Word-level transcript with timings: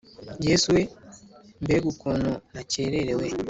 yesu 0.47 0.67
we 0.75 0.83
mbega 1.63 1.85
ukuntu 1.93 2.31
nakererewe 2.53 3.25